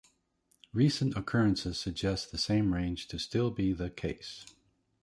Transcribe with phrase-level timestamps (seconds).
[0.73, 4.47] Recent occurrences suggest the same range to still be the case.